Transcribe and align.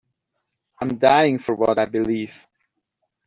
I'm 0.79 0.97
dying 0.97 1.37
for 1.37 1.53
what 1.53 1.77
I 1.77 1.85
believe. 1.85 2.47